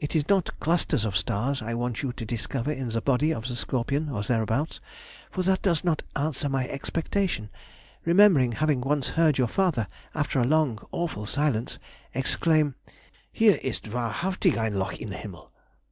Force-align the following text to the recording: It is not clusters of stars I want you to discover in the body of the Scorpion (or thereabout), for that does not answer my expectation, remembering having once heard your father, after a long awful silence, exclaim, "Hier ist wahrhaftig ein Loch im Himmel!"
It 0.00 0.16
is 0.16 0.28
not 0.28 0.50
clusters 0.58 1.04
of 1.04 1.16
stars 1.16 1.62
I 1.62 1.74
want 1.74 2.02
you 2.02 2.12
to 2.14 2.24
discover 2.26 2.72
in 2.72 2.88
the 2.88 3.00
body 3.00 3.32
of 3.32 3.46
the 3.46 3.54
Scorpion 3.54 4.08
(or 4.08 4.24
thereabout), 4.24 4.80
for 5.30 5.44
that 5.44 5.62
does 5.62 5.84
not 5.84 6.02
answer 6.16 6.48
my 6.48 6.68
expectation, 6.68 7.50
remembering 8.04 8.50
having 8.50 8.80
once 8.80 9.10
heard 9.10 9.38
your 9.38 9.46
father, 9.46 9.86
after 10.12 10.40
a 10.40 10.44
long 10.44 10.80
awful 10.90 11.24
silence, 11.24 11.78
exclaim, 12.14 12.74
"Hier 13.30 13.60
ist 13.62 13.84
wahrhaftig 13.88 14.58
ein 14.58 14.74
Loch 14.74 14.98
im 15.00 15.12
Himmel!" 15.12 15.52